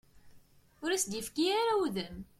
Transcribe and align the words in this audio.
Ur 0.83 0.89
as-d-yefki 0.91 1.45
ara 1.59 1.73
udem. 1.83 2.17